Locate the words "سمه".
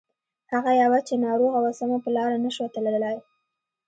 1.79-1.97